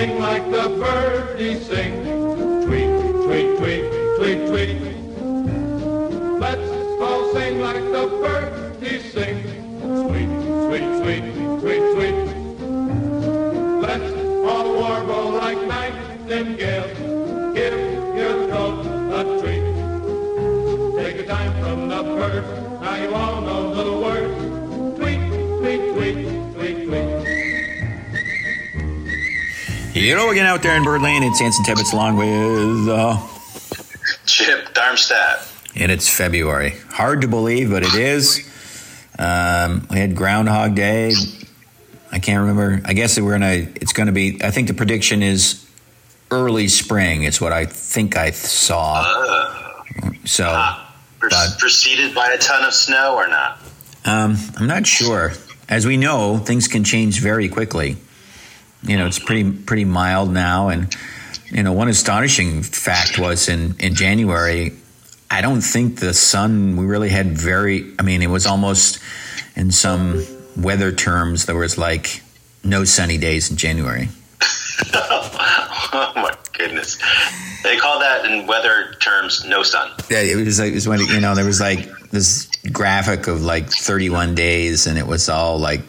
sing 0.00 0.18
like 0.18 0.50
the 0.50 0.66
birdies 0.80 1.66
sing. 1.66 1.92
Tweet, 2.64 2.90
tweet, 3.24 3.58
tweet, 3.58 3.84
tweet, 4.16 4.40
tweet. 4.48 4.80
Let's 6.40 6.70
all 7.02 7.32
sing 7.34 7.60
like 7.60 7.84
the 7.96 8.06
birdies 8.22 9.12
sing. 9.12 9.36
Sweet, 10.02 10.30
sweet, 10.64 11.02
sweet, 11.02 11.34
sweet. 11.34 11.39
Out 30.40 30.62
there 30.62 30.76
in 30.76 30.82
Birdland, 30.84 31.22
it's 31.24 31.40
Anson 31.40 31.64
Tibbetts 31.64 31.92
along 31.92 32.16
with, 32.16 32.88
uh, 32.88 33.18
Chip 34.26 34.72
Darmstadt. 34.74 35.46
and 35.76 35.92
it's 35.92 36.08
February. 36.08 36.74
Hard 36.90 37.20
to 37.20 37.28
believe, 37.28 37.70
but 37.70 37.82
it 37.84 37.94
is. 37.94 38.40
Um, 39.18 39.86
we 39.90 39.98
had 39.98 40.16
Groundhog 40.16 40.74
Day. 40.74 41.12
I 42.10 42.18
can't 42.18 42.40
remember. 42.40 42.80
I 42.84 42.94
guess 42.94 43.20
we're 43.20 43.32
gonna. 43.32 43.68
It's 43.76 43.92
gonna 43.92 44.12
be. 44.12 44.40
I 44.42 44.50
think 44.50 44.66
the 44.66 44.74
prediction 44.74 45.22
is 45.22 45.64
early 46.32 46.66
spring. 46.68 47.22
It's 47.22 47.40
what 47.40 47.52
I 47.52 47.66
think 47.66 48.16
I 48.16 48.30
saw. 48.32 49.04
So 50.24 50.44
Pre- 51.20 51.28
But- 51.30 51.58
preceded 51.58 52.14
by 52.14 52.28
a 52.28 52.38
ton 52.38 52.64
of 52.64 52.72
snow 52.74 53.14
or 53.14 53.28
not? 53.28 53.60
um, 54.06 54.36
I'm 54.56 54.66
not 54.66 54.86
sure. 54.86 55.32
As 55.68 55.86
we 55.86 55.96
know, 55.98 56.38
things 56.38 56.66
can 56.66 56.82
change 56.82 57.20
very 57.20 57.48
quickly. 57.48 57.96
You 58.82 58.96
know, 58.96 59.06
it's 59.06 59.18
pretty 59.18 59.50
pretty 59.50 59.84
mild 59.84 60.32
now, 60.32 60.68
and 60.68 60.94
you 61.50 61.62
know, 61.62 61.72
one 61.72 61.88
astonishing 61.88 62.62
fact 62.62 63.18
was 63.18 63.48
in 63.48 63.76
in 63.78 63.94
January. 63.94 64.72
I 65.30 65.42
don't 65.42 65.60
think 65.60 66.00
the 66.00 66.14
sun. 66.14 66.76
We 66.76 66.86
really 66.86 67.10
had 67.10 67.38
very. 67.38 67.92
I 67.98 68.02
mean, 68.02 68.22
it 68.22 68.30
was 68.30 68.46
almost 68.46 69.00
in 69.54 69.70
some 69.70 70.24
weather 70.56 70.92
terms. 70.92 71.46
There 71.46 71.56
was 71.56 71.78
like 71.78 72.22
no 72.64 72.84
sunny 72.84 73.18
days 73.18 73.50
in 73.50 73.56
January. 73.56 74.08
oh 74.94 76.12
my 76.16 76.34
goodness. 76.52 76.98
They 77.62 77.76
call 77.76 78.00
that 78.00 78.24
in 78.24 78.46
weather 78.46 78.94
terms 79.00 79.44
no 79.44 79.62
sun. 79.62 79.90
Yeah, 80.10 80.20
it 80.20 80.36
was 80.36 80.58
like 80.58 80.70
it 80.72 80.74
was 80.74 80.88
when 80.88 81.00
you 81.00 81.20
know 81.20 81.34
there 81.34 81.44
was 81.44 81.60
like 81.60 81.88
this 82.10 82.50
graphic 82.72 83.26
of 83.26 83.42
like 83.42 83.70
31 83.70 84.34
days, 84.34 84.86
and 84.86 84.98
it 84.98 85.06
was 85.06 85.28
all 85.28 85.58
like 85.58 85.82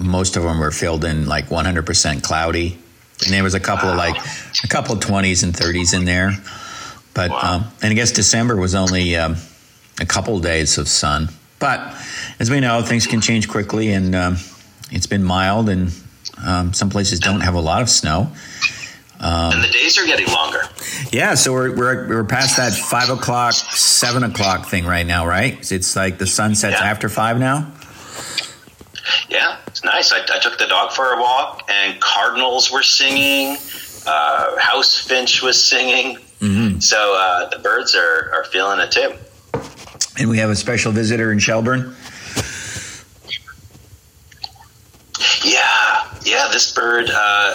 most 0.00 0.36
of 0.36 0.42
them 0.42 0.58
were 0.58 0.70
filled 0.70 1.04
in 1.04 1.26
like 1.26 1.46
100% 1.48 2.22
cloudy, 2.22 2.78
and 3.24 3.32
there 3.34 3.42
was 3.42 3.54
a 3.54 3.60
couple 3.60 3.88
of 3.88 3.96
like 3.96 4.16
a 4.64 4.68
couple 4.68 4.94
of 4.94 5.00
20s 5.00 5.42
and 5.44 5.52
30s 5.52 5.94
in 5.94 6.04
there. 6.04 6.32
But 7.14 7.30
Wow. 7.30 7.40
um, 7.42 7.64
and 7.82 7.90
I 7.90 7.94
guess 7.94 8.12
December 8.12 8.56
was 8.56 8.74
only 8.74 9.16
um, 9.16 9.36
a 10.00 10.06
couple 10.06 10.36
of 10.36 10.42
days 10.42 10.78
of 10.78 10.88
sun. 10.88 11.28
But 11.58 11.80
as 12.38 12.50
we 12.50 12.60
know, 12.60 12.82
things 12.82 13.06
can 13.06 13.20
change 13.20 13.48
quickly, 13.48 13.92
and 13.92 14.14
um, 14.14 14.36
it's 14.90 15.06
been 15.06 15.22
mild, 15.24 15.68
and 15.68 15.92
um, 16.44 16.72
some 16.72 16.88
places 16.88 17.18
don't 17.20 17.40
have 17.42 17.54
a 17.54 17.60
lot 17.60 17.82
of 17.82 17.90
snow. 17.90 18.32
and 19.20 19.62
the 19.62 19.68
days 19.68 19.98
are 19.98 20.06
getting 20.06 20.26
longer. 20.28 20.62
Yeah, 21.12 21.34
so 21.34 21.52
we're, 21.52 21.76
we're, 21.76 22.08
we're 22.08 22.24
past 22.24 22.56
that 22.56 22.72
five 22.72 23.10
o'clock, 23.10 23.52
seven 23.52 24.22
o'clock 24.24 24.66
thing 24.68 24.86
right 24.86 25.06
now, 25.06 25.26
right? 25.26 25.70
It's 25.70 25.94
like 25.96 26.16
the 26.16 26.26
sun 26.26 26.54
sets 26.54 26.80
Yeah. 26.80 26.86
after 26.86 27.10
five 27.10 27.38
now. 27.38 27.70
Yeah, 29.28 29.56
it's 29.70 29.84
nice. 29.84 30.12
I, 30.12 30.18
I 30.34 30.38
took 30.40 30.58
the 30.58 30.66
dog 30.66 30.92
for 30.92 31.12
a 31.12 31.20
walk, 31.20 31.62
and 31.70 32.00
cardinals 32.00 32.70
were 32.70 32.82
singing. 32.82 33.56
Uh, 34.06 34.58
house 34.58 34.98
finch 34.98 35.42
was 35.42 35.62
singing. 35.62 36.18
So 36.80 37.14
uh, 37.16 37.48
the 37.50 37.58
birds 37.58 37.94
are, 37.94 38.32
are 38.34 38.44
feeling 38.44 38.80
it 38.80 38.90
too. 38.90 39.14
And 40.18 40.28
we 40.28 40.38
have 40.38 40.50
a 40.50 40.56
special 40.56 40.90
visitor 40.90 41.32
in 41.32 41.38
Shelburne. 41.38 41.94
Yeah, 45.44 46.08
yeah. 46.24 46.48
This 46.50 46.72
bird 46.74 47.10
uh, 47.10 47.54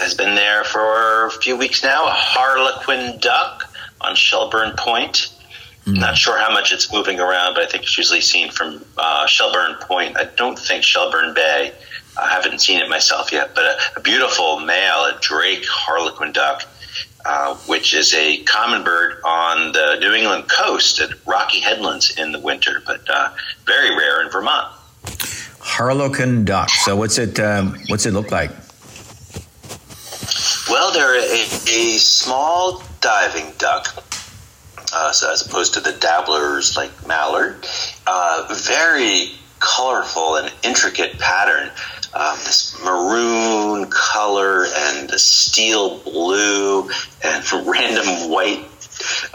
has 0.00 0.14
been 0.14 0.34
there 0.34 0.64
for 0.64 1.26
a 1.26 1.30
few 1.30 1.56
weeks 1.56 1.82
now. 1.82 2.06
A 2.06 2.12
harlequin 2.12 3.18
duck 3.20 3.64
on 4.02 4.14
Shelburne 4.14 4.74
Point. 4.76 5.34
Not 5.86 6.18
sure 6.18 6.38
how 6.38 6.52
much 6.52 6.70
it's 6.70 6.92
moving 6.92 7.18
around, 7.18 7.54
but 7.54 7.62
I 7.62 7.66
think 7.66 7.84
it's 7.84 7.96
usually 7.96 8.20
seen 8.20 8.50
from 8.50 8.84
uh, 8.98 9.26
Shelburne 9.26 9.74
Point. 9.80 10.18
I 10.18 10.24
don't 10.36 10.58
think 10.58 10.84
Shelburne 10.84 11.32
Bay. 11.32 11.72
I 12.20 12.28
haven't 12.28 12.60
seen 12.60 12.78
it 12.78 12.90
myself 12.90 13.32
yet, 13.32 13.54
but 13.54 13.64
a, 13.64 13.78
a 13.96 14.00
beautiful 14.00 14.60
male, 14.60 15.04
a 15.04 15.16
Drake 15.22 15.64
harlequin 15.66 16.32
duck, 16.32 16.64
uh, 17.24 17.54
which 17.66 17.94
is 17.94 18.12
a 18.12 18.42
common 18.44 18.84
bird 18.84 19.18
on 19.24 19.72
the 19.72 19.96
New 20.00 20.12
England 20.12 20.48
coast 20.50 21.00
at 21.00 21.10
Rocky 21.26 21.60
Headlands 21.60 22.18
in 22.18 22.32
the 22.32 22.40
winter, 22.40 22.82
but 22.84 23.08
uh, 23.08 23.30
very 23.64 23.96
rare 23.96 24.20
in 24.22 24.30
Vermont. 24.30 24.74
Harlequin 25.60 26.44
duck. 26.44 26.68
So 26.70 26.96
what's 26.96 27.18
it? 27.18 27.38
Um, 27.40 27.78
what's 27.88 28.04
it 28.04 28.12
look 28.12 28.30
like? 28.30 28.50
Well, 30.68 30.92
they're 30.92 31.18
a, 31.18 31.42
a 31.44 31.98
small 31.98 32.82
diving 33.00 33.52
duck, 33.58 34.04
uh, 34.94 35.12
so 35.12 35.30
as 35.32 35.46
opposed 35.46 35.74
to 35.74 35.80
the 35.80 35.92
dabblers 35.92 36.76
like 36.76 36.90
mallard. 37.06 37.66
Uh, 38.06 38.46
very 38.66 39.32
colorful 39.60 40.36
and 40.36 40.52
intricate 40.62 41.18
pattern. 41.18 41.70
Um, 42.14 42.36
this 42.38 42.78
maroon 42.82 43.90
color 43.90 44.66
and 44.74 45.10
the 45.10 45.18
steel 45.18 45.98
blue 45.98 46.88
and 47.24 47.52
random 47.66 48.30
white 48.30 48.64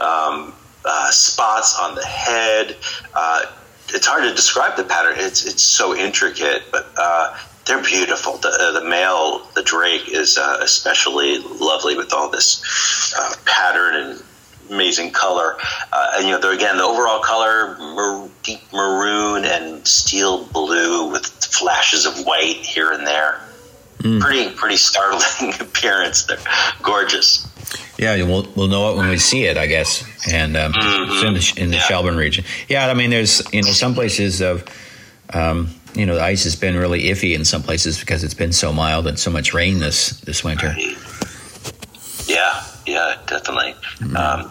um, 0.00 0.52
uh, 0.84 1.10
spots 1.10 1.78
on 1.78 1.94
the 1.94 2.04
head. 2.04 2.76
Uh, 3.14 3.46
it's 3.90 4.06
hard 4.06 4.24
to 4.24 4.34
describe 4.34 4.76
the 4.76 4.84
pattern. 4.84 5.14
It's 5.16 5.44
it's 5.46 5.62
so 5.62 5.94
intricate, 5.94 6.62
but 6.72 6.90
uh, 6.96 7.38
they're 7.66 7.82
beautiful. 7.82 8.38
The 8.38 8.48
uh, 8.48 8.80
the 8.80 8.88
male, 8.88 9.46
the 9.54 9.62
drake, 9.62 10.08
is 10.08 10.36
uh, 10.38 10.58
especially 10.60 11.38
lovely 11.38 11.96
with 11.96 12.12
all 12.12 12.30
this 12.30 13.14
uh, 13.16 13.34
pattern 13.44 13.94
and 13.94 14.22
amazing 14.70 15.10
color. 15.12 15.56
Uh, 15.92 16.12
and 16.16 16.26
you 16.28 16.38
know, 16.38 16.50
again, 16.50 16.76
the 16.76 16.82
overall 16.84 17.20
color 17.20 17.76
mar- 17.78 18.28
deep 18.42 18.60
maroon 18.72 19.44
and 19.44 19.86
steel 19.86 20.44
blue 20.46 21.10
with 21.10 21.26
flashes 21.26 22.06
of 22.06 22.24
white 22.26 22.56
here 22.56 22.92
and 22.92 23.06
there. 23.06 23.40
Pretty 24.20 24.50
pretty 24.54 24.76
startling 24.76 25.54
appearance. 25.60 26.24
They're 26.24 26.36
gorgeous. 26.82 27.48
Yeah, 27.96 28.16
we'll 28.24 28.46
we'll 28.54 28.68
know 28.68 28.92
it 28.92 28.98
when 28.98 29.08
we 29.08 29.16
see 29.16 29.44
it, 29.46 29.56
I 29.56 29.66
guess. 29.66 30.04
And 30.30 30.58
um, 30.58 30.72
it's 30.76 31.22
in 31.22 31.34
the, 31.34 31.62
in 31.64 31.70
the 31.70 31.76
Yeah. 31.76 31.82
Shelburne 31.84 32.16
region. 32.18 32.44
Yeah, 32.68 32.86
I 32.88 32.92
mean, 32.94 33.08
there's 33.08 33.40
you 33.52 33.62
know 33.62 33.70
some 33.70 33.94
places 33.94 34.40
of. 34.42 34.64
Um, 35.32 35.68
you 35.94 36.04
know, 36.06 36.16
the 36.16 36.22
ice 36.22 36.42
has 36.44 36.56
been 36.56 36.76
really 36.76 37.04
iffy 37.04 37.34
in 37.36 37.44
some 37.44 37.62
places 37.62 37.98
because 38.00 38.24
it's 38.24 38.34
been 38.34 38.52
so 38.52 38.72
mild 38.72 39.06
and 39.06 39.16
so 39.18 39.30
much 39.30 39.54
rain 39.54 39.78
this 39.78 40.10
this 40.22 40.42
winter. 40.44 40.74
Yeah, 42.44 42.64
yeah, 42.86 43.16
definitely. 43.26 43.74
Um, 44.16 44.50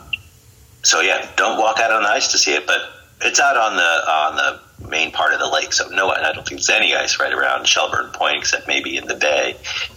so 0.84 1.02
yeah, 1.02 1.30
don't 1.36 1.60
walk 1.60 1.80
out 1.80 1.92
on 1.92 2.04
the 2.04 2.10
ice 2.10 2.32
to 2.32 2.38
see 2.38 2.54
it, 2.54 2.66
but 2.66 2.80
it's 3.22 3.40
out 3.40 3.58
on 3.58 3.76
the 3.76 3.82
on 3.82 4.36
the 4.36 4.90
main 4.90 5.12
part 5.12 5.34
of 5.34 5.40
the 5.40 5.48
lake. 5.48 5.74
So 5.74 5.88
no, 5.90 6.10
I 6.10 6.34
don't 6.34 6.48
think 6.48 6.60
there's 6.60 6.70
any 6.70 6.96
ice 6.96 7.20
right 7.20 7.34
around 7.34 7.68
Shelburne 7.68 8.12
Point, 8.12 8.38
except 8.38 8.68
maybe 8.68 8.98
in 8.98 9.08
the 9.08 9.16
bay. 9.16 9.56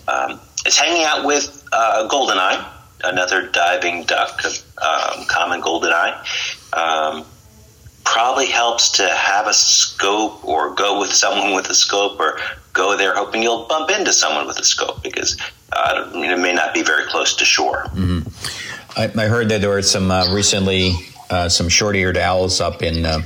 Um, 0.08 0.40
it's 0.64 0.76
hanging 0.76 1.04
out 1.04 1.24
with 1.24 1.66
uh, 1.72 2.08
goldeneye, 2.08 2.64
another 3.04 3.48
diving 3.48 4.04
duck, 4.04 4.44
um, 4.44 5.24
common 5.26 5.60
goldeneye. 5.60 6.16
Um, 6.72 7.24
probably 8.04 8.46
helps 8.46 8.90
to 8.90 9.08
have 9.08 9.48
a 9.48 9.52
scope 9.52 10.44
or 10.44 10.74
go 10.74 11.00
with 11.00 11.12
someone 11.12 11.54
with 11.54 11.68
a 11.68 11.74
scope 11.74 12.20
or 12.20 12.38
go 12.72 12.96
there 12.96 13.14
hoping 13.14 13.42
you'll 13.42 13.66
bump 13.66 13.90
into 13.90 14.12
someone 14.12 14.46
with 14.46 14.58
a 14.60 14.64
scope 14.64 15.02
because 15.02 15.36
uh, 15.72 16.10
it 16.14 16.38
may 16.38 16.52
not 16.52 16.72
be 16.74 16.82
very 16.82 17.04
close 17.06 17.34
to 17.36 17.44
shore. 17.44 17.86
I, 18.96 19.04
I 19.16 19.26
heard 19.26 19.48
that 19.50 19.60
there 19.60 19.70
were 19.70 19.82
some 19.82 20.10
uh, 20.10 20.32
recently 20.34 20.92
uh, 21.30 21.48
some 21.48 21.68
short-eared 21.68 22.16
owls 22.16 22.60
up 22.60 22.82
in 22.82 23.04
uh, 23.04 23.20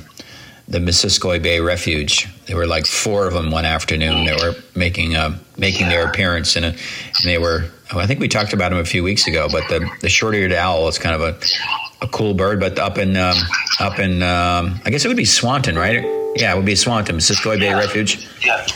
the 0.68 0.78
Missisquoi 0.78 1.42
Bay 1.42 1.60
Refuge. 1.60 2.28
There 2.46 2.56
were 2.56 2.66
like 2.66 2.86
four 2.86 3.26
of 3.26 3.34
them 3.34 3.50
one 3.50 3.64
afternoon. 3.64 4.24
They 4.24 4.34
were 4.34 4.54
making 4.74 5.16
uh, 5.16 5.38
making 5.56 5.88
their 5.88 6.06
appearance, 6.06 6.56
and, 6.56 6.64
uh, 6.64 6.68
and 6.70 7.24
they 7.24 7.38
were. 7.38 7.66
oh, 7.92 7.98
I 7.98 8.06
think 8.06 8.20
we 8.20 8.28
talked 8.28 8.52
about 8.52 8.70
them 8.70 8.78
a 8.78 8.84
few 8.84 9.02
weeks 9.04 9.26
ago. 9.26 9.48
But 9.50 9.68
the 9.68 9.88
the 10.00 10.08
short-eared 10.08 10.52
owl 10.52 10.88
is 10.88 10.98
kind 10.98 11.14
of 11.14 11.22
a 11.22 12.04
a 12.04 12.08
cool 12.08 12.34
bird. 12.34 12.58
But 12.60 12.78
up 12.78 12.98
in 12.98 13.16
um, 13.16 13.36
up 13.78 13.98
in 13.98 14.22
um, 14.22 14.80
I 14.84 14.90
guess 14.90 15.04
it 15.04 15.08
would 15.08 15.16
be 15.16 15.24
Swanton, 15.24 15.76
right? 15.76 16.02
Yeah, 16.36 16.52
it 16.52 16.56
would 16.56 16.64
be 16.66 16.76
Swanton, 16.76 17.16
Missisquoi 17.16 17.58
Bay 17.58 17.74
Refuge. 17.74 18.26
Yep. 18.44 18.68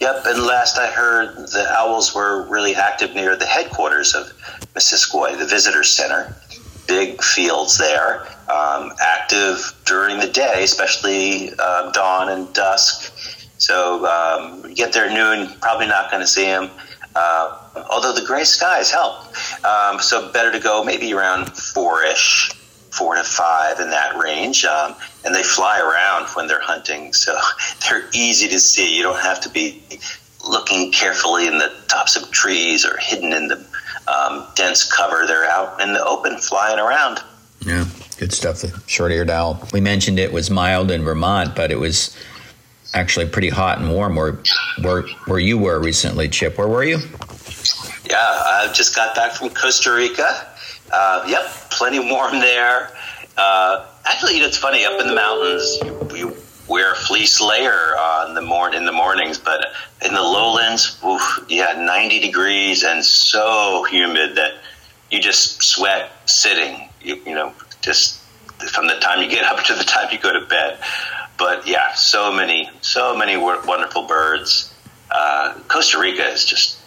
Yep. 0.00 0.22
And 0.24 0.42
last 0.42 0.78
I 0.78 0.86
heard, 0.86 1.36
the 1.36 1.66
owls 1.70 2.14
were 2.14 2.46
really 2.48 2.74
active 2.74 3.14
near 3.14 3.36
the 3.36 3.46
headquarters 3.46 4.14
of 4.14 4.32
Missisquoi, 4.74 5.38
the 5.38 5.46
visitor 5.46 5.84
center. 5.84 6.34
Big 6.88 7.22
fields 7.22 7.78
there, 7.78 8.22
um, 8.50 8.92
active 9.00 9.74
during 9.84 10.18
the 10.18 10.26
day, 10.26 10.64
especially 10.64 11.50
uh, 11.58 11.92
dawn 11.92 12.30
and 12.30 12.52
dusk. 12.52 13.12
So 13.58 14.06
um, 14.06 14.74
get 14.74 14.92
there 14.92 15.12
noon, 15.12 15.54
probably 15.60 15.86
not 15.86 16.10
going 16.10 16.22
to 16.22 16.26
see 16.26 16.46
them. 16.46 16.70
Uh, 17.14 17.58
although 17.90 18.14
the 18.14 18.24
gray 18.24 18.44
skies 18.44 18.90
help. 18.90 19.26
Um, 19.64 20.00
so 20.00 20.32
better 20.32 20.50
to 20.50 20.58
go 20.58 20.82
maybe 20.82 21.12
around 21.12 21.54
four 21.56 22.04
ish, 22.04 22.50
four 22.92 23.14
to 23.14 23.24
five 23.24 23.80
in 23.80 23.90
that 23.90 24.16
range. 24.16 24.64
Um, 24.64 24.94
and 25.24 25.34
they 25.34 25.42
fly 25.42 25.80
around 25.80 26.28
when 26.34 26.46
they're 26.46 26.60
hunting, 26.60 27.12
so 27.12 27.36
they're 27.88 28.08
easy 28.12 28.48
to 28.48 28.60
see. 28.60 28.96
You 28.96 29.02
don't 29.02 29.20
have 29.20 29.40
to 29.42 29.48
be 29.48 29.82
looking 30.48 30.90
carefully 30.92 31.46
in 31.46 31.58
the 31.58 31.72
tops 31.88 32.16
of 32.16 32.30
trees 32.30 32.84
or 32.84 32.96
hidden 32.98 33.32
in 33.32 33.48
the 33.48 33.66
um, 34.08 34.46
dense 34.54 34.90
cover. 34.90 35.26
They're 35.26 35.44
out 35.44 35.80
in 35.80 35.92
the 35.92 36.04
open, 36.04 36.38
flying 36.38 36.78
around. 36.78 37.20
Yeah, 37.60 37.84
good 38.18 38.32
stuff. 38.32 38.62
The 38.62 38.82
short-eared 38.86 39.30
owl. 39.30 39.68
We 39.72 39.80
mentioned 39.80 40.18
it 40.18 40.32
was 40.32 40.50
mild 40.50 40.90
in 40.90 41.04
Vermont, 41.04 41.54
but 41.54 41.70
it 41.70 41.78
was 41.78 42.16
actually 42.94 43.28
pretty 43.28 43.50
hot 43.50 43.78
and 43.78 43.92
warm 43.92 44.16
where 44.16 44.38
where 44.82 45.02
where 45.26 45.38
you 45.38 45.58
were 45.58 45.80
recently, 45.80 46.28
Chip. 46.28 46.58
Where 46.58 46.68
were 46.68 46.84
you? 46.84 46.98
Yeah, 48.08 48.16
I 48.16 48.70
just 48.74 48.96
got 48.96 49.14
back 49.14 49.32
from 49.32 49.50
Costa 49.50 49.92
Rica. 49.92 50.49
Uh, 50.92 51.24
yep, 51.26 51.46
plenty 51.70 51.98
warm 52.00 52.40
there. 52.40 52.90
Uh, 53.36 53.86
actually, 54.04 54.34
you 54.34 54.40
know, 54.40 54.46
it's 54.46 54.58
funny. 54.58 54.84
Up 54.84 55.00
in 55.00 55.06
the 55.06 55.14
mountains, 55.14 55.78
you, 55.84 56.16
you 56.16 56.36
wear 56.68 56.92
a 56.92 56.96
fleece 56.96 57.40
layer 57.40 57.96
on 57.96 58.34
the 58.34 58.40
morn 58.40 58.74
in 58.74 58.84
the 58.84 58.92
mornings, 58.92 59.38
but 59.38 59.66
in 60.04 60.14
the 60.14 60.22
lowlands, 60.22 61.00
oof, 61.04 61.44
yeah, 61.48 61.72
90 61.84 62.20
degrees 62.20 62.84
and 62.84 63.04
so 63.04 63.84
humid 63.90 64.36
that 64.36 64.54
you 65.10 65.20
just 65.20 65.62
sweat 65.62 66.10
sitting. 66.26 66.88
You, 67.02 67.16
you 67.26 67.34
know, 67.34 67.52
just 67.80 68.20
from 68.72 68.86
the 68.86 68.98
time 69.00 69.22
you 69.22 69.28
get 69.28 69.44
up 69.52 69.64
to 69.64 69.74
the 69.74 69.84
time 69.84 70.08
you 70.12 70.18
go 70.18 70.32
to 70.32 70.46
bed. 70.46 70.78
But 71.38 71.66
yeah, 71.66 71.94
so 71.94 72.32
many, 72.32 72.70
so 72.82 73.16
many 73.16 73.36
wonderful 73.36 74.06
birds. 74.06 74.72
Uh, 75.10 75.58
Costa 75.68 75.98
Rica 75.98 76.26
is 76.26 76.44
just 76.44 76.78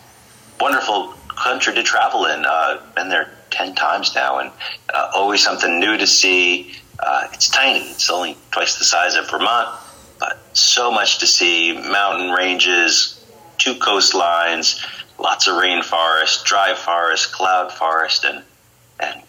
wonderful 0.62 1.14
country 1.36 1.74
to 1.74 1.84
travel 1.84 2.26
in. 2.26 2.46
Uh, 2.46 2.82
been 2.96 3.10
there 3.10 3.32
ten 3.54 3.76
times 3.76 4.14
now, 4.16 4.40
and 4.40 4.52
uh, 4.94 5.12
always 5.14 5.44
something 5.44 5.80
new 5.80 5.98
to 5.98 6.08
see. 6.08 6.76
Uh, 7.00 7.28
it's 7.32 7.50
tiny; 7.50 7.80
it's 7.80 8.10
only 8.10 8.38
twice 8.52 8.78
the 8.78 8.86
size 8.86 9.16
of 9.16 9.30
Vermont, 9.30 9.70
but 10.20 10.40
so 10.54 10.92
much 10.92 11.20
to 11.20 11.28
see. 11.28 11.74
Mountain 11.74 12.32
ranges, 12.32 13.26
two 13.58 13.76
coastlines, 13.76 14.84
lots 15.20 15.48
of 15.48 15.56
rainforest, 15.56 16.44
dry 16.44 16.74
forest, 16.74 17.32
cloud 17.32 17.72
forest, 17.72 18.26
and 18.26 18.44
and 19.00 19.22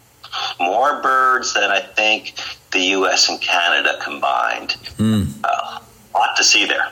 more 0.58 1.00
birds 1.00 1.54
than 1.54 1.70
I 1.70 1.80
think 1.80 2.34
the 2.72 2.80
U.S. 2.80 3.28
and 3.28 3.40
Canada 3.40 3.98
combined. 4.02 4.70
Mm. 4.98 5.32
Uh, 5.44 5.80
a 6.14 6.18
lot 6.18 6.36
to 6.36 6.44
see 6.44 6.66
there. 6.66 6.90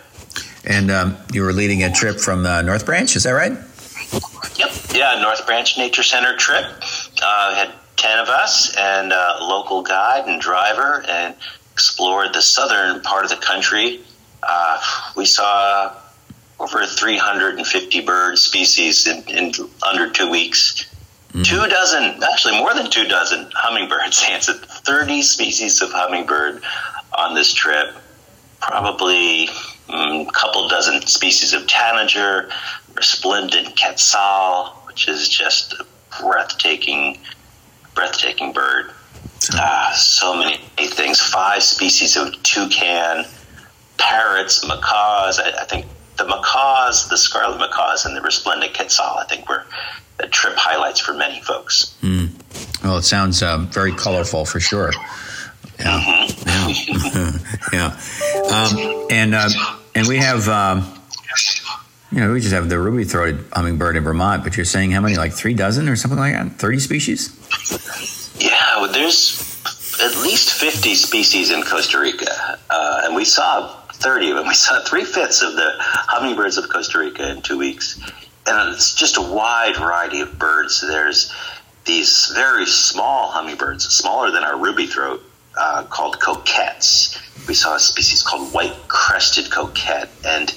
And 0.64 0.90
um, 0.90 1.16
you 1.32 1.42
were 1.42 1.52
leading 1.52 1.82
a 1.82 1.92
trip 1.92 2.20
from 2.20 2.46
uh, 2.46 2.62
North 2.62 2.86
Branch, 2.86 3.14
is 3.16 3.24
that 3.24 3.32
right? 3.32 3.52
Yep. 4.56 4.70
Yeah, 4.94 5.20
North 5.20 5.44
Branch 5.46 5.76
Nature 5.78 6.02
Center 6.02 6.36
trip. 6.36 6.66
Uh, 7.22 7.54
had 7.54 7.72
10 7.96 8.18
of 8.18 8.28
us 8.28 8.74
and 8.76 9.12
a 9.12 9.38
local 9.40 9.82
guide 9.82 10.28
and 10.28 10.40
driver 10.40 11.04
and 11.08 11.36
explored 11.72 12.34
the 12.34 12.42
southern 12.42 13.00
part 13.02 13.24
of 13.24 13.30
the 13.30 13.36
country. 13.36 14.00
Uh, 14.42 14.80
we 15.16 15.24
saw 15.24 15.94
over 16.58 16.84
350 16.86 18.00
bird 18.02 18.38
species 18.38 19.06
in, 19.06 19.22
in 19.28 19.52
under 19.88 20.10
two 20.10 20.28
weeks. 20.28 20.86
Mm-hmm. 21.28 21.42
Two 21.42 21.68
dozen, 21.68 22.22
actually 22.22 22.58
more 22.58 22.74
than 22.74 22.90
two 22.90 23.06
dozen 23.06 23.48
hummingbirds. 23.54 24.24
Answered 24.28 24.56
30 24.56 25.22
species 25.22 25.80
of 25.80 25.90
hummingbird 25.92 26.62
on 27.16 27.34
this 27.34 27.52
trip. 27.52 27.94
Probably 28.60 29.48
a 29.88 29.92
um, 29.92 30.26
couple 30.26 30.68
dozen 30.68 31.02
species 31.02 31.52
of 31.52 31.66
tanager, 31.66 32.50
resplendent 32.94 33.76
quetzal, 33.76 34.66
which 34.86 35.08
is 35.08 35.28
just 35.28 35.72
a 35.74 35.86
breathtaking, 36.92 37.18
breathtaking 37.94 38.52
bird. 38.52 38.90
Uh, 39.54 39.92
so 39.94 40.36
many 40.36 40.58
things. 40.78 41.20
Five 41.20 41.62
species 41.62 42.16
of 42.16 42.40
toucan, 42.42 43.24
parrots, 43.98 44.66
macaws. 44.66 45.40
I, 45.40 45.52
I 45.60 45.64
think 45.64 45.86
the 46.16 46.24
macaws, 46.26 47.08
the 47.08 47.16
scarlet 47.16 47.58
macaws, 47.58 48.06
and 48.06 48.16
the 48.16 48.20
resplendent 48.20 48.74
quetzal, 48.74 49.04
I 49.04 49.24
think 49.24 49.48
were 49.48 49.64
the 50.18 50.28
trip 50.28 50.54
highlights 50.56 51.00
for 51.00 51.14
many 51.14 51.40
folks. 51.40 51.96
Mm. 52.02 52.30
Well, 52.84 52.98
it 52.98 53.02
sounds 53.02 53.42
uh, 53.42 53.58
very 53.58 53.92
colorful 53.92 54.44
for 54.44 54.60
sure. 54.60 54.92
Yeah, 55.78 56.00
mm-hmm. 56.00 57.72
yeah, 57.72 57.92
yeah. 58.52 58.52
Um, 58.54 59.06
and 59.10 59.34
uh, 59.34 59.48
and 59.94 60.06
we 60.06 60.18
have, 60.18 60.48
um, 60.48 61.01
you 62.12 62.20
know, 62.20 62.32
we 62.32 62.40
just 62.40 62.52
have 62.52 62.68
the 62.68 62.78
ruby-throated 62.78 63.44
hummingbird 63.52 63.96
in 63.96 64.04
Vermont. 64.04 64.44
But 64.44 64.56
you're 64.56 64.66
saying 64.66 64.90
how 64.92 65.00
many? 65.00 65.16
Like 65.16 65.32
three 65.32 65.54
dozen 65.54 65.88
or 65.88 65.96
something 65.96 66.18
like 66.18 66.34
that? 66.34 66.58
Thirty 66.58 66.78
species? 66.78 67.36
Yeah, 68.38 68.80
well, 68.80 68.92
there's 68.92 69.60
at 70.00 70.22
least 70.22 70.52
fifty 70.52 70.94
species 70.94 71.50
in 71.50 71.62
Costa 71.62 71.98
Rica, 71.98 72.58
uh, 72.70 73.02
and 73.04 73.14
we 73.14 73.24
saw 73.24 73.68
thirty 73.94 74.30
of 74.30 74.36
them. 74.36 74.46
We 74.46 74.54
saw 74.54 74.82
three 74.84 75.04
fifths 75.04 75.42
of 75.42 75.54
the 75.54 75.72
hummingbirds 75.78 76.58
of 76.58 76.68
Costa 76.68 76.98
Rica 76.98 77.30
in 77.30 77.42
two 77.42 77.58
weeks 77.58 78.00
and 78.46 78.74
it's 78.74 78.94
just 78.94 79.16
a 79.16 79.22
wide 79.22 79.76
variety 79.76 80.20
of 80.20 80.38
birds. 80.38 80.80
There's 80.80 81.32
these 81.84 82.32
very 82.34 82.66
small 82.66 83.30
hummingbirds, 83.30 83.84
smaller 83.88 84.30
than 84.30 84.44
our 84.44 84.58
ruby 84.58 84.86
throat, 84.86 85.22
uh, 85.58 85.84
called 85.84 86.20
coquettes. 86.20 87.18
We 87.46 87.54
saw 87.54 87.76
a 87.76 87.80
species 87.80 88.22
called 88.22 88.52
white 88.52 88.76
crested 88.88 89.50
coquette, 89.50 90.10
and 90.24 90.54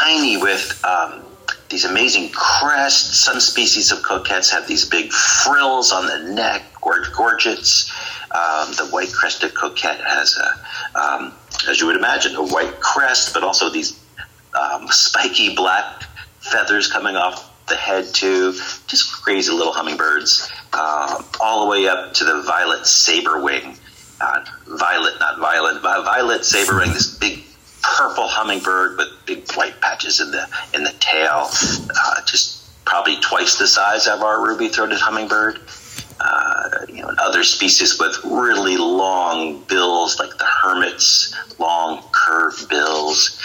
tiny 0.00 0.36
with 0.36 0.82
um, 0.84 1.22
these 1.68 1.84
amazing 1.84 2.30
crests. 2.30 3.18
Some 3.18 3.40
species 3.40 3.92
of 3.92 4.02
coquettes 4.02 4.50
have 4.50 4.66
these 4.66 4.84
big 4.84 5.12
frills 5.12 5.92
on 5.92 6.06
the 6.06 6.32
neck, 6.34 6.62
gorgets. 6.80 7.90
Um, 8.32 8.72
the 8.74 8.88
white 8.90 9.12
crested 9.12 9.54
coquette 9.54 10.00
has 10.00 10.36
a, 10.36 10.98
um, 10.98 11.34
as 11.68 11.80
you 11.80 11.86
would 11.86 11.96
imagine, 11.96 12.34
a 12.36 12.42
white 12.42 12.80
crest, 12.80 13.34
but 13.34 13.42
also 13.42 13.70
these 13.70 14.00
um, 14.58 14.86
spiky 14.88 15.54
black 15.54 16.04
feathers 16.40 16.90
coming 16.90 17.16
off 17.16 17.50
the 17.68 17.76
head 17.76 18.06
too. 18.14 18.52
Just 18.86 19.12
crazy 19.12 19.52
little 19.52 19.72
hummingbirds, 19.72 20.50
uh, 20.72 21.22
all 21.40 21.64
the 21.64 21.70
way 21.70 21.88
up 21.88 22.14
to 22.14 22.24
the 22.24 22.42
violet 22.42 22.82
sabrewing. 22.82 23.76
Uh, 24.20 24.44
violet, 24.78 25.14
not 25.18 25.38
violent, 25.38 25.82
but 25.82 26.04
violet 26.04 26.42
sabrewing. 26.42 26.92
This 26.92 27.16
big 27.16 27.42
purple 27.82 28.26
hummingbird 28.26 28.96
with 28.96 29.08
big 29.26 29.50
white 29.52 29.80
patches 29.80 30.20
in 30.20 30.30
the 30.30 30.48
in 30.74 30.84
the 30.84 30.94
tail. 31.00 31.48
Uh, 31.50 32.24
just 32.26 32.84
probably 32.84 33.16
twice 33.20 33.56
the 33.56 33.66
size 33.66 34.06
of 34.06 34.22
our 34.22 34.44
ruby-throated 34.44 34.98
hummingbird. 34.98 35.60
Uh, 36.20 36.68
you 36.88 37.00
know, 37.00 37.10
other 37.18 37.42
species 37.42 37.98
with 37.98 38.14
really 38.24 38.76
long 38.76 39.62
bills, 39.64 40.18
like 40.18 40.36
the 40.36 40.44
hermits, 40.44 41.34
long 41.58 42.02
curved 42.12 42.68
bills. 42.68 43.40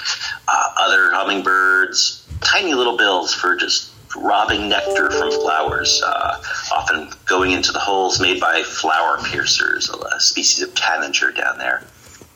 Uh, 0.48 0.74
other 0.77 1.12
hummingbirds, 1.13 2.27
tiny 2.42 2.74
little 2.74 2.98
bills 2.98 3.34
for 3.34 3.56
just 3.56 3.92
robbing 4.15 4.70
nectar 4.70 5.12
from 5.12 5.32
flowers, 5.32 6.01
uh, 6.06 6.42
often 6.74 7.10
going 7.25 7.51
into 7.51 7.72
the 7.72 7.80
holes 7.80 8.20
made 8.20 8.39
by 8.39 8.63
flower 8.63 9.18
piercers, 9.24 9.89
a 9.89 10.20
species 10.20 10.63
of 10.63 10.74
tanager 10.75 11.32
down 11.32 11.58
there. 11.58 11.84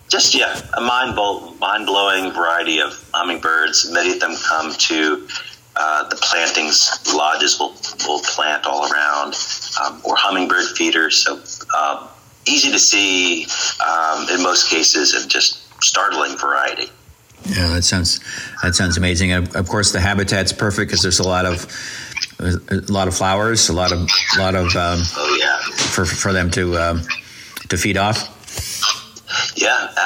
Just, 0.10 0.34
yeah, 0.34 0.60
a 0.76 0.82
mind, 0.82 1.16
mind 1.60 1.86
blowing 1.86 2.32
variety 2.32 2.80
of 2.80 2.94
hummingbirds. 3.14 3.92
Many 3.92 4.14
of 4.14 4.20
them 4.20 4.36
come 4.48 4.74
to 4.74 5.28
uh, 5.76 6.10
the 6.10 6.16
plantings, 6.18 7.00
lodges 7.14 7.60
will, 7.60 7.74
will 8.08 8.22
plant 8.22 8.66
all 8.66 8.92
around, 8.92 9.36
um, 9.84 10.02
or 10.04 10.16
hummingbird 10.16 10.66
feeders. 10.76 11.24
So 11.24 11.36
um, 11.78 12.10
easy 12.46 12.72
to 12.72 12.80
see 12.80 13.46
um, 13.88 14.28
in 14.30 14.42
most 14.42 14.70
cases 14.70 15.14
and 15.14 15.30
just 15.30 15.62
startling 15.84 16.38
variety. 16.38 16.90
Yeah, 17.46 17.70
that 17.70 17.84
sounds 17.84 18.20
that 18.62 18.76
sounds 18.76 18.98
amazing. 18.98 19.32
And 19.32 19.56
of 19.56 19.68
course, 19.70 19.92
the 19.92 20.00
habitat's 20.00 20.52
perfect 20.52 20.90
because 20.90 21.02
there's 21.02 21.20
a 21.20 21.28
lot 21.28 21.46
of 21.46 21.66
a 22.40 22.92
lot 22.92 23.08
of 23.08 23.16
flowers, 23.16 23.70
a 23.70 23.74
lot 23.74 23.92
of 23.92 24.10
a 24.36 24.40
lot 24.40 24.56
of 24.56 24.76
um, 24.76 25.00
oh 25.16 25.38
yeah 25.40 25.60
for 25.76 26.06
for 26.06 26.34
them 26.34 26.52
to 26.52 26.78
um, 26.78 27.02
to 27.70 27.78
feed 27.78 27.98
off. 27.98 28.36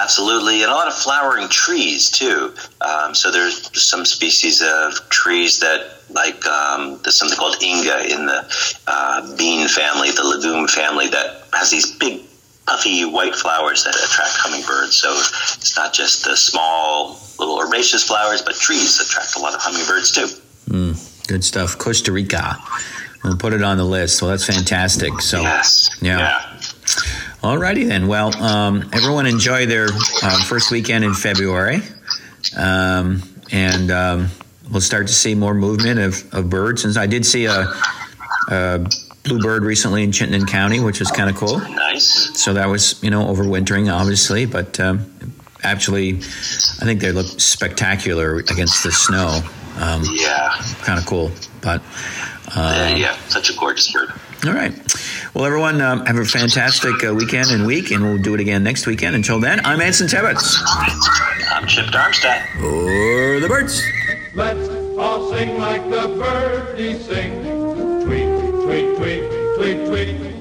Absolutely, 0.02 0.64
and 0.64 0.72
a 0.72 0.74
lot 0.74 0.88
of 0.88 0.94
flowering 0.94 1.48
trees 1.50 2.10
too. 2.10 2.54
Um, 2.82 3.14
so 3.14 3.32
there's 3.32 3.70
some 3.80 4.06
species 4.06 4.62
of 4.62 4.94
trees 5.10 5.60
that, 5.60 5.98
like, 6.10 6.46
um, 6.48 7.00
there's 7.04 7.16
something 7.16 7.38
called 7.38 7.62
Inga 7.62 8.12
in 8.12 8.26
the 8.26 8.46
uh, 8.88 9.38
bean 9.38 9.68
family, 9.68 10.10
the 10.12 10.24
legume 10.24 10.68
family, 10.68 11.08
that 11.10 11.44
has 11.54 11.70
these 11.70 11.96
big 11.98 12.22
puffy 12.66 13.06
white 13.06 13.36
flowers 13.36 13.84
that 13.84 13.96
attract 13.96 14.32
hummingbirds. 14.38 14.96
So 14.96 15.12
it's 15.12 15.76
not 15.76 15.94
just 15.94 16.24
the 16.24 16.36
small 16.36 17.20
little 17.38 17.60
herbaceous 17.60 18.04
flowers, 18.04 18.42
but 18.42 18.56
trees 18.56 19.00
attract 19.00 19.36
a 19.36 19.40
lot 19.40 19.54
of 19.54 19.62
hummingbirds 19.62 20.12
too. 20.12 20.28
Mm, 20.70 21.28
good 21.28 21.44
stuff. 21.44 21.78
Costa 21.78 22.12
Rica. 22.12 22.58
We'll 23.24 23.38
put 23.38 23.54
it 23.54 23.64
on 23.64 23.78
the 23.78 23.86
list. 23.86 24.22
Well, 24.22 24.32
that's 24.32 24.46
fantastic. 24.46 25.22
So, 25.22 25.42
yes. 25.42 25.90
yeah. 26.02 26.18
yeah. 26.18 26.53
All 27.44 27.58
righty 27.58 27.84
then. 27.84 28.08
Well, 28.08 28.36
um, 28.42 28.90
everyone 28.94 29.26
enjoy 29.26 29.66
their 29.66 29.88
uh, 30.24 30.44
first 30.46 30.72
weekend 30.72 31.04
in 31.04 31.14
February. 31.14 31.82
Um, 32.58 33.22
and 33.52 33.92
um, 33.92 34.30
we'll 34.72 34.80
start 34.82 35.08
to 35.08 35.14
see 35.14 35.36
more 35.36 35.54
movement 35.54 36.00
of, 36.00 36.34
of 36.34 36.50
birds. 36.50 36.86
And 36.86 36.98
I 36.98 37.06
did 37.06 37.26
see 37.26 37.46
a, 37.46 37.68
a 38.50 38.88
bluebird 39.24 39.64
recently 39.64 40.04
in 40.04 40.14
Chittenden 40.14 40.46
County, 40.48 40.80
which 40.80 41.00
was 41.02 41.12
kind 41.12 41.30
of 41.30 41.36
cool. 41.36 41.60
Nice. 41.60 42.32
So 42.42 42.54
that 42.54 42.68
was, 42.68 43.02
you 43.04 43.10
know, 43.10 43.26
overwintering, 43.26 43.94
obviously, 43.94 44.46
but 44.46 44.80
um, 44.80 45.12
actually, 45.64 46.16
I 46.20 46.86
think 46.86 47.02
they 47.02 47.12
look 47.12 47.28
spectacular 47.40 48.38
against 48.38 48.84
the 48.84 48.92
snow. 48.94 49.42
Um, 49.80 50.04
Yeah. 50.14 50.54
kind 50.84 50.98
of 50.98 51.06
cool. 51.06 51.32
But 51.62 51.82
Uh, 52.56 52.94
yeah, 52.96 53.18
such 53.28 53.50
a 53.50 53.54
gorgeous 53.58 53.92
bird. 53.92 54.12
all 54.46 54.54
right. 54.54 54.74
Well, 55.34 55.46
everyone, 55.46 55.82
um, 55.82 56.06
have 56.06 56.18
a 56.18 56.26
fantastic 56.26 57.04
uh, 57.04 57.12
weekend 57.12 57.50
and 57.50 57.66
week, 57.66 57.90
and 57.90 58.04
we'll 58.04 58.20
do 58.20 58.36
it 58.36 58.40
again 58.40 58.62
next 58.64 58.86
weekend. 58.86 59.16
Until 59.16 59.40
then, 59.40 59.66
I'm 59.66 59.82
Anson 59.82 60.08
Tibbetts. 60.08 60.60
I'm 61.50 61.66
Chip 61.66 61.88
Darmstadt. 61.88 62.48
For 62.60 63.40
the 63.40 63.48
birds. 63.48 63.82
Let's 64.36 64.70
all 64.96 65.34
sing 65.34 65.58
like 65.58 65.90
the 65.90 66.08
birdies 66.20 67.04
sing. 67.06 67.42
Tweet, 68.04 68.30
tweet, 68.64 68.96
tweet, 68.96 69.88
tweet, 69.88 70.18
tweet. 70.20 70.33